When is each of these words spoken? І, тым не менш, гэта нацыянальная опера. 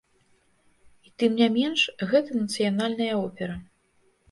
І, 1.07 1.11
тым 1.23 1.31
не 1.41 1.49
менш, 1.59 1.85
гэта 2.15 2.41
нацыянальная 2.41 3.13
опера. 3.23 3.55